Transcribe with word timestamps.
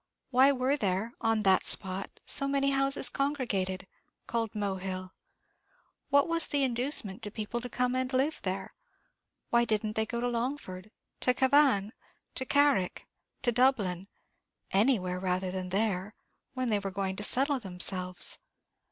why 0.31 0.51
were 0.51 0.75
there, 0.75 1.13
on 1.21 1.43
that 1.43 1.63
spot, 1.63 2.09
so 2.25 2.47
many 2.47 2.71
houses 2.71 3.07
congregated, 3.07 3.85
called 4.25 4.55
Mohill? 4.55 5.11
what 6.09 6.27
was 6.27 6.47
the 6.47 6.63
inducement 6.63 7.21
to 7.21 7.29
people 7.29 7.61
to 7.61 7.69
come 7.69 7.93
and 7.93 8.11
live 8.11 8.41
there? 8.41 8.73
Why 9.51 9.63
didn't 9.63 9.95
they 9.95 10.07
go 10.07 10.19
to 10.19 10.27
Longford, 10.27 10.89
to 11.19 11.35
Cavan, 11.35 11.93
to 12.33 12.45
Carrick, 12.45 13.05
to 13.43 13.51
Dublin, 13.51 14.07
anywhere 14.71 15.19
rather 15.19 15.51
than 15.51 15.69
there, 15.69 16.15
when 16.55 16.69
they 16.69 16.79
were 16.79 16.89
going 16.89 17.15
to 17.17 17.23
settle 17.23 17.59
themselves?" 17.59 18.39